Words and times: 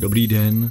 Dobrý 0.00 0.26
den, 0.26 0.70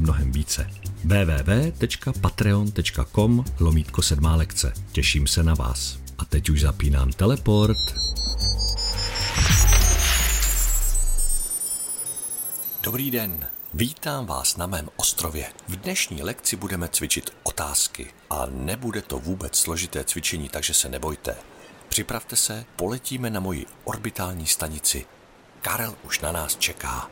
mnohem 0.00 0.32
více. 0.32 0.70
www.patreon.com 1.04 3.44
lomítko 3.60 4.02
sedmá 4.02 4.36
lekce. 4.36 4.72
Těším 4.92 5.26
se 5.26 5.42
na 5.42 5.54
vás. 5.54 5.98
A 6.18 6.24
teď 6.24 6.50
už 6.50 6.60
zapínám 6.60 7.12
teleport. 7.12 7.78
Dobrý 12.82 13.10
den. 13.10 13.48
Vítám 13.74 14.26
vás 14.26 14.56
na 14.56 14.66
mém 14.66 14.88
ostrově. 14.96 15.46
V 15.68 15.76
dnešní 15.76 16.22
lekci 16.22 16.56
budeme 16.56 16.88
cvičit 16.88 17.30
otázky. 17.42 18.06
A 18.30 18.46
nebude 18.50 19.02
to 19.02 19.18
vůbec 19.18 19.56
složité 19.56 20.04
cvičení, 20.04 20.48
takže 20.48 20.74
se 20.74 20.88
nebojte. 20.88 21.36
Připravte 21.88 22.36
se, 22.36 22.64
poletíme 22.76 23.30
na 23.30 23.40
moji 23.40 23.66
orbitální 23.84 24.46
stanici. 24.46 25.06
Karel 25.62 25.94
už 26.02 26.20
na 26.20 26.32
nás 26.32 26.56
čeká. 26.56 27.10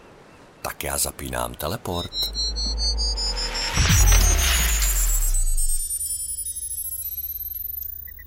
Tak 0.62 0.84
já 0.84 0.98
zapínám 0.98 1.54
teleport. 1.54 2.10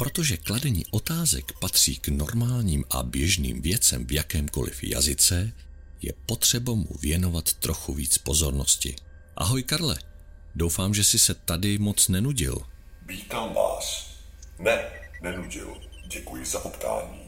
Protože 0.01 0.37
kladení 0.37 0.85
otázek 0.91 1.51
patří 1.59 1.97
k 1.97 2.07
normálním 2.07 2.85
a 2.89 3.03
běžným 3.03 3.61
věcem 3.61 4.05
v 4.05 4.11
jakémkoliv 4.11 4.83
jazyce, 4.83 5.51
je 6.01 6.13
potřeba 6.25 6.73
mu 6.73 6.87
věnovat 7.01 7.53
trochu 7.53 7.93
víc 7.93 8.17
pozornosti. 8.17 8.95
Ahoj 9.35 9.63
Karle, 9.63 9.97
doufám, 10.55 10.93
že 10.93 11.03
jsi 11.03 11.19
se 11.19 11.33
tady 11.33 11.77
moc 11.77 12.07
nenudil. 12.07 12.57
Vítám 13.05 13.53
vás. 13.53 14.09
Ne, 14.59 14.85
nenudil. 15.21 15.77
Děkuji 16.07 16.45
za 16.45 16.59
poptání. 16.59 17.21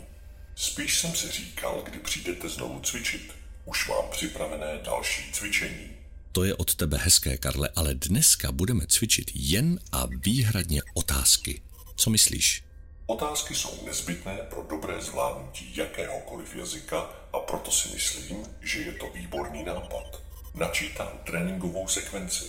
Spíš 0.55 0.99
jsem 0.99 1.15
si 1.15 1.31
říkal, 1.31 1.81
kdy 1.85 1.99
přijdete 1.99 2.49
znovu 2.49 2.79
cvičit. 2.79 3.33
Už 3.65 3.89
mám 3.89 4.05
připravené 4.11 4.79
další 4.85 5.31
cvičení. 5.31 5.87
To 6.31 6.43
je 6.43 6.55
od 6.55 6.75
tebe 6.75 6.97
hezké, 6.97 7.37
Karle, 7.37 7.69
ale 7.75 7.93
dneska 7.93 8.51
budeme 8.51 8.87
cvičit 8.87 9.31
jen 9.35 9.79
a 9.91 10.07
výhradně 10.25 10.81
otázky. 10.93 11.61
Co 11.95 12.09
myslíš? 12.09 12.63
Otázky 13.05 13.55
jsou 13.55 13.85
nezbytné 13.85 14.37
pro 14.49 14.63
dobré 14.63 15.01
zvládnutí 15.01 15.77
jakéhokoliv 15.77 16.55
jazyka 16.55 17.09
a 17.33 17.39
proto 17.39 17.71
si 17.71 17.89
myslím, 17.93 18.45
že 18.61 18.81
je 18.81 18.91
to 18.91 19.09
výborný 19.13 19.63
nápad. 19.63 20.21
Načítám 20.53 21.19
tréninkovou 21.23 21.87
sekvenci. 21.87 22.45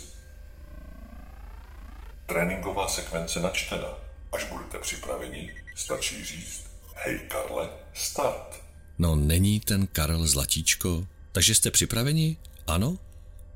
Tréninková 2.26 2.88
sekvence 2.88 3.40
načtena. 3.40 3.88
Až 4.32 4.44
budete 4.44 4.78
připraveni, 4.78 5.54
stačí 5.74 6.24
říct 6.24 6.62
Hej 6.94 7.18
Karle, 7.18 7.68
start. 7.94 8.62
No 8.98 9.16
není 9.16 9.60
ten 9.60 9.86
Karel 9.86 10.26
Zlatíčko. 10.26 11.06
Takže 11.32 11.54
jste 11.54 11.70
připraveni? 11.70 12.36
Ano? 12.66 12.98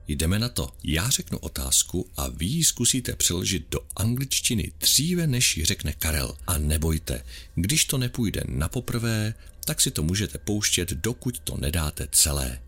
Jdeme 0.09 0.39
na 0.39 0.49
to. 0.49 0.71
Já 0.85 1.11
řeknu 1.11 1.39
otázku 1.39 2.11
a 2.17 2.29
vy 2.29 2.47
ji 2.47 2.65
zkusíte 2.65 3.17
přeložit 3.17 3.69
do 3.71 3.81
angličtiny 3.97 4.73
dříve, 4.79 5.27
než 5.27 5.57
ji 5.57 5.65
řekne 5.65 5.93
Karel. 5.93 6.37
A 6.47 6.59
nebojte, 6.59 7.25
když 7.55 7.85
to 7.85 7.99
nepůjde 7.99 8.43
na 8.49 8.69
poprvé, 8.69 9.35
tak 9.65 9.81
si 9.81 9.91
to 9.91 10.03
můžete 10.03 10.39
pouštět, 10.39 10.91
dokud 10.91 11.41
to 11.41 11.57
nedáte 11.57 12.09
celé. 12.13 12.63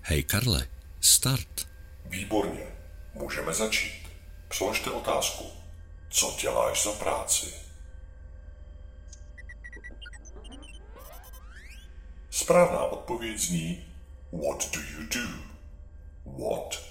Hej 0.00 0.22
Karle, 0.22 0.68
start. 1.00 1.68
Výborně, 2.10 2.66
můžeme 3.14 3.54
začít. 3.54 4.02
Přeložte 4.48 4.90
otázku. 4.90 5.44
Co 6.10 6.36
děláš 6.40 6.84
za 6.84 6.92
práci? 6.92 7.46
Správná 12.30 12.80
odpověď 12.80 13.38
zní 13.38 13.84
What 14.32 14.74
do 14.74 14.80
you 14.80 15.08
do? 15.14 15.55
What 16.26 16.82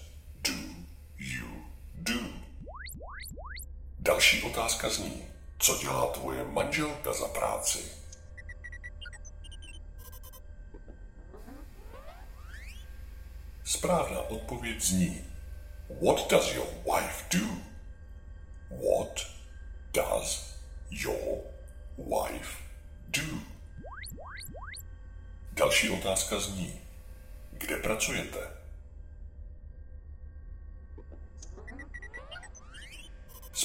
do 0.42 0.54
you 1.18 1.46
do? 1.96 2.20
Další 4.00 4.42
otázka 4.42 4.90
zní 4.90 5.24
Co 5.60 5.78
dělá 5.78 6.08
tvoje 6.08 6.44
manželka 6.44 7.14
za 7.14 7.28
práci? 7.28 7.80
Správná 13.64 14.22
odpověď 14.22 14.82
zní 14.82 15.26
What 16.02 16.30
does 16.32 16.54
your 16.54 16.68
wife 16.86 17.26
do? 17.40 17.46
What 18.70 19.28
does 19.94 20.56
your 20.90 21.42
wife 21.98 22.58
do? 23.08 23.40
Další 25.54 25.90
otázka 25.90 26.40
zní 26.40 26.82
Kde 27.52 27.78
pracujete? 27.78 28.55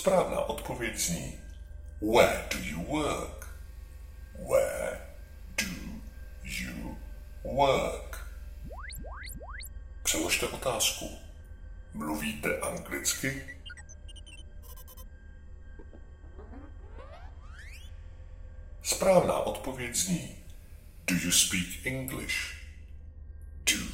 Správná 0.00 0.40
odpověď 0.40 0.96
zní 0.96 1.40
Where 2.14 2.44
do 2.50 2.58
you 2.58 2.82
work? 2.84 3.46
Where 4.48 5.00
do 5.56 5.66
you 6.42 6.98
work? 7.44 8.26
Přeložte 10.02 10.48
otázku. 10.48 11.18
Mluvíte 11.94 12.60
anglicky? 12.60 13.58
Správná 18.82 19.38
odpověď 19.38 19.94
zní 19.94 20.36
Do 21.06 21.14
you 21.14 21.30
speak 21.30 21.86
English? 21.86 22.54
Do 23.66 23.84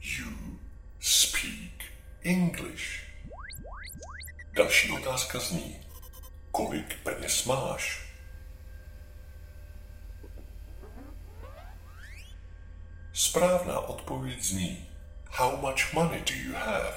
you 0.00 0.58
speak 1.00 1.84
English? 2.22 3.03
Další 4.54 4.90
otázka 4.90 5.38
zní, 5.38 5.76
kolik 6.50 6.98
peněz 7.02 7.44
máš? 7.44 8.02
Správná 13.12 13.80
odpověď 13.80 14.42
zní, 14.42 14.88
how 15.26 15.56
much 15.56 15.92
money 15.92 16.20
do 16.20 16.34
you 16.34 16.54
have? 16.54 16.94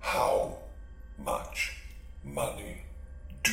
How 0.00 0.58
much 1.18 1.58
money 2.22 2.84
do 3.42 3.52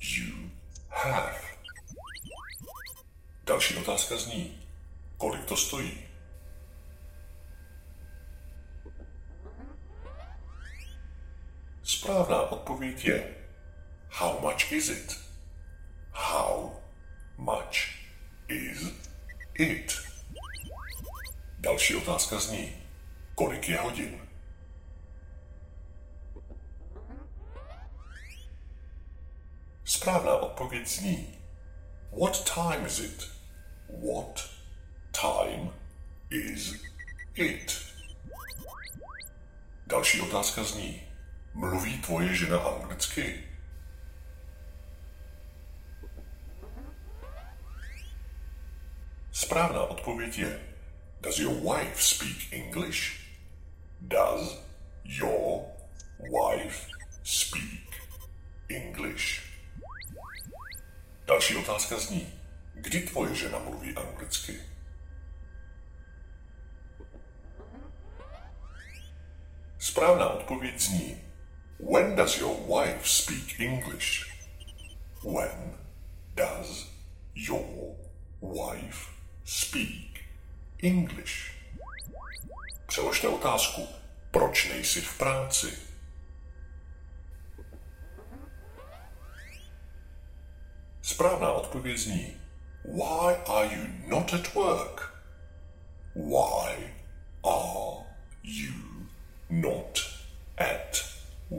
you 0.00 0.50
have? 0.88 1.40
Další 3.44 3.76
otázka 3.76 4.16
zní, 4.16 4.62
kolik 5.16 5.44
to 5.44 5.56
stojí? 5.56 6.11
Správná 12.02 12.42
odpověď 12.42 13.04
je 13.04 13.34
How 14.10 14.40
much 14.40 14.72
is 14.72 14.88
it? 14.88 15.20
How 16.12 16.70
much 17.36 17.76
is 18.48 18.82
it? 19.54 19.92
Další 21.58 21.94
otázka 21.94 22.38
zní 22.38 22.72
Kolik 23.34 23.68
je 23.68 23.78
hodin? 23.78 24.20
Správná 29.84 30.36
odpověď 30.36 30.86
zní 30.86 31.38
What 32.20 32.54
time 32.54 32.86
is 32.86 32.98
it? 32.98 33.30
What 33.88 34.50
time 35.20 35.70
is 36.30 36.74
it? 37.34 37.82
Další 39.86 40.20
otázka 40.20 40.64
zní 40.64 41.11
Mluví 41.54 41.98
tvoje 41.98 42.34
žena 42.34 42.58
anglicky? 42.58 43.44
Správná 49.32 49.82
odpověď 49.82 50.38
je 50.38 50.60
Does 51.20 51.38
your 51.38 51.54
wife 51.54 52.02
speak 52.02 52.52
English? 52.52 53.20
Does 54.00 54.58
your 55.04 55.62
wife 56.18 56.86
speak 57.22 58.00
English? 58.68 59.42
Další 61.26 61.56
otázka 61.56 61.98
zní, 61.98 62.32
kdy 62.74 63.00
tvoje 63.00 63.34
žena 63.34 63.58
mluví 63.58 63.94
anglicky? 63.96 64.60
Správná 69.78 70.28
odpověď 70.28 70.80
zní 70.80 71.31
When 71.82 72.14
does 72.14 72.38
your 72.38 72.54
wife 72.68 73.04
speak 73.04 73.58
English? 73.58 74.30
When 75.24 75.74
does 76.36 76.86
your 77.34 77.96
wife 78.40 79.10
speak 79.44 80.24
English? 80.78 81.50
Přeložte 82.86 83.28
otázku. 83.28 83.86
Proč 84.30 84.68
nejsi 84.68 85.00
v 85.00 85.18
práci? 85.18 85.78
Správná 91.02 91.52
odpověď 91.52 91.98
zní 91.98 92.36
Why 92.84 93.34
are 93.46 93.66
you 93.66 93.86
not 94.06 94.34
at 94.34 94.54
work? 94.54 95.14
Why 96.14 96.92
are 97.44 98.06
you 98.42 98.72
not 99.50 100.11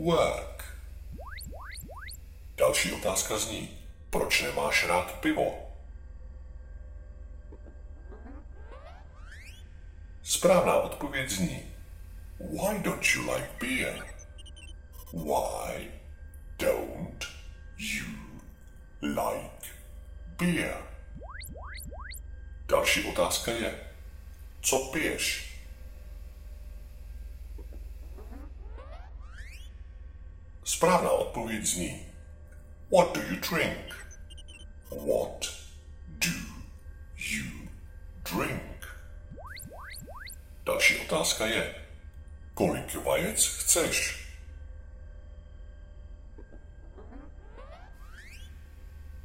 work? 0.04 0.78
Další 2.58 2.92
otázka 2.92 3.38
zní, 3.38 3.78
proč 4.10 4.42
nemáš 4.42 4.88
rád 4.88 5.12
pivo? 5.20 5.54
Správná 10.24 10.74
odpověď 10.76 11.30
zní, 11.30 11.74
why 12.40 12.80
don't 12.80 13.06
you 13.16 13.34
like 13.34 13.50
beer? 13.60 14.06
Why 15.14 15.92
don't 16.60 17.26
you 17.78 18.06
like 19.02 19.68
beer? 20.38 20.78
Další 22.66 23.04
otázka 23.04 23.52
je, 23.52 23.80
co 24.62 24.80
piješ? 24.80 25.53
Správná 30.64 31.12
odpověď 31.12 31.66
zní 31.66 32.06
What 32.92 33.16
do 33.16 33.22
you 33.22 33.36
drink? 33.50 34.08
What 34.92 35.48
do 36.08 36.30
you 37.18 37.70
drink? 38.32 38.88
Další 40.66 41.00
otázka 41.00 41.46
je 41.46 41.76
Kolik 42.54 42.96
vajec 42.96 43.46
chceš? 43.46 44.24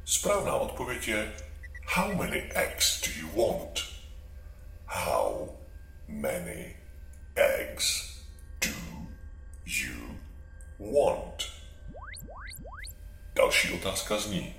Správná 0.05 0.53
odpověď 0.53 1.07
je 1.07 1.33
How 1.85 2.15
many 2.15 2.51
eggs 2.55 3.01
do 3.01 3.11
you 3.19 3.27
want? 3.27 3.79
How 4.85 5.49
many 6.07 6.75
eggs 7.35 8.19
do 8.61 8.69
you 9.65 10.19
want? 10.79 11.43
Další 13.35 13.73
otázka 13.73 14.19
zní, 14.19 14.55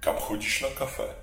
kam 0.00 0.16
chodíš 0.16 0.60
na 0.60 0.68
kafe? 0.68 1.14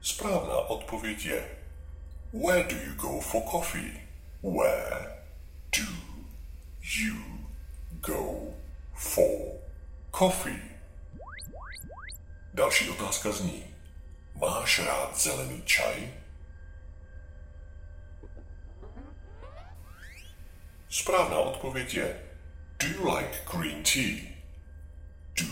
Správná 0.00 0.56
odpověď 0.56 1.24
je 1.24 1.58
Where 2.46 2.64
do 2.64 2.76
you 2.76 2.94
go 2.94 3.20
for 3.20 3.42
coffee? 3.50 4.08
Where 4.42 5.24
do 5.76 5.92
you 6.80 7.14
go 7.90 8.54
for 8.94 9.60
coffee? 10.18 10.62
Další 12.54 12.90
otázka 12.90 13.32
zní 13.32 13.74
Máš 14.34 14.78
rád 14.78 15.18
zelený 15.18 15.62
čaj? 15.62 16.23
Správná 20.94 21.38
odpověď 21.38 21.94
je 21.94 22.20
Do 22.78 22.86
you 22.86 23.16
like 23.16 23.38
green 23.52 23.82
tea? 23.82 24.34
Do 25.36 25.44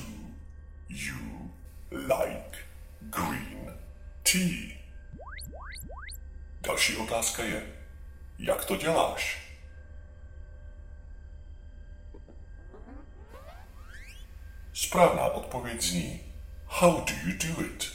you 0.89 1.51
like 1.91 2.59
green 3.01 3.79
tea? 4.23 4.79
Další 6.61 6.97
otázka 6.97 7.43
je 7.45 7.67
Jak 8.39 8.65
to 8.65 8.77
děláš? 8.77 9.39
Správná 14.73 15.25
odpověď 15.25 15.83
zní 15.83 16.21
How 16.67 17.05
do 17.05 17.15
you 17.27 17.55
do 17.55 17.65
it? 17.65 17.93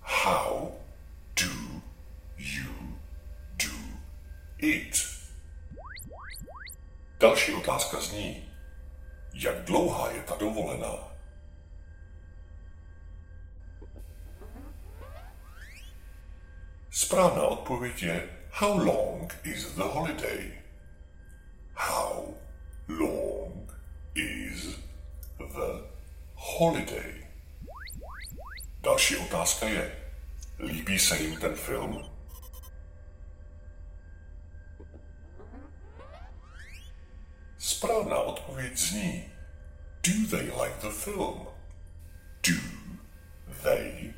How 0.00 0.72
do 1.34 1.82
you 2.36 2.98
do 3.56 3.74
it? 4.58 5.05
Další 7.18 7.54
otázka 7.54 8.00
zní, 8.00 8.48
jak 9.32 9.64
dlouhá 9.64 10.10
je 10.10 10.22
ta 10.22 10.36
dovolená? 10.36 11.16
Správná 16.90 17.42
odpověď 17.42 18.02
je 18.02 18.28
How 18.50 18.78
long 18.78 19.36
is 19.44 19.66
the 19.66 19.82
holiday? 19.82 20.52
How 21.74 22.34
long 22.88 23.72
is 24.14 24.78
the 25.38 25.82
holiday? 26.34 27.26
Další 28.80 29.16
otázka 29.16 29.66
je, 29.66 29.96
líbí 30.58 30.98
se 30.98 31.18
jim 31.18 31.36
ten 31.36 31.54
film? 31.54 32.15
Správná 37.76 38.18
odpověď 38.18 38.78
zní 38.78 39.24
Do 40.06 40.12
they 40.30 40.50
like 40.62 40.76
the 40.82 40.88
film? 40.88 41.46
Do 42.42 42.54
they 43.62 44.14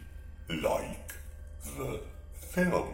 like 0.50 1.14
the 1.64 1.98
film? 2.50 2.88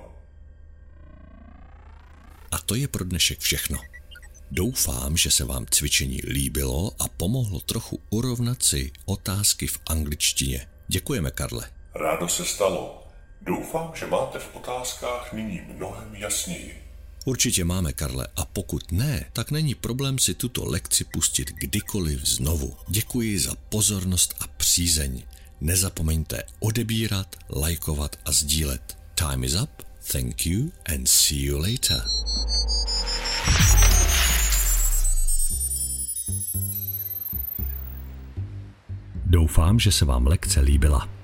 A 2.50 2.58
to 2.58 2.74
je 2.74 2.88
pro 2.88 3.04
dnešek 3.04 3.38
všechno. 3.40 3.78
Doufám, 4.50 5.16
že 5.16 5.30
se 5.30 5.44
vám 5.44 5.66
cvičení 5.66 6.20
líbilo 6.26 6.92
a 6.98 7.08
pomohlo 7.08 7.60
trochu 7.60 8.02
urovnat 8.10 8.62
si 8.62 8.92
otázky 9.04 9.66
v 9.66 9.80
angličtině. 9.90 10.68
Děkujeme, 10.88 11.30
Karle. 11.30 11.70
Rádo 11.94 12.28
se 12.28 12.44
stalo. 12.44 13.08
Doufám, 13.42 13.92
že 13.94 14.06
máte 14.06 14.38
v 14.38 14.56
otázkách 14.56 15.32
nyní 15.32 15.60
mnohem 15.60 16.14
jasněji. 16.14 16.83
Určitě 17.24 17.64
máme, 17.64 17.92
Karle, 17.92 18.28
a 18.36 18.44
pokud 18.44 18.92
ne, 18.92 19.24
tak 19.32 19.50
není 19.50 19.74
problém 19.74 20.18
si 20.18 20.34
tuto 20.34 20.64
lekci 20.64 21.04
pustit 21.04 21.50
kdykoliv 21.50 22.26
znovu. 22.26 22.76
Děkuji 22.88 23.38
za 23.38 23.54
pozornost 23.68 24.34
a 24.40 24.46
přízeň. 24.46 25.22
Nezapomeňte 25.60 26.42
odebírat, 26.60 27.36
lajkovat 27.50 28.16
a 28.24 28.32
sdílet. 28.32 28.98
Time 29.14 29.44
is 29.44 29.54
up, 29.54 29.70
thank 30.12 30.46
you 30.46 30.70
and 30.94 31.08
see 31.08 31.44
you 31.44 31.58
later. 31.58 32.02
Doufám, 39.26 39.80
že 39.80 39.92
se 39.92 40.04
vám 40.04 40.26
lekce 40.26 40.60
líbila. 40.60 41.23